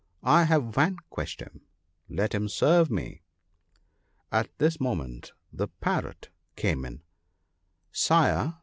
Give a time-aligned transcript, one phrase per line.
[0.23, 1.61] I have vanquished him—
[2.09, 3.21] let him serve me!'"
[4.31, 7.03] At this moment the Parrot came in.
[7.53, 8.55] * Sire